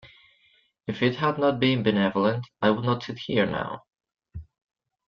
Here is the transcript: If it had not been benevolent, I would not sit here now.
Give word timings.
If 0.87 1.03
it 1.03 1.17
had 1.17 1.37
not 1.37 1.59
been 1.59 1.83
benevolent, 1.83 2.47
I 2.59 2.71
would 2.71 2.83
not 2.85 3.03
sit 3.03 3.19
here 3.19 3.45
now. 3.45 3.83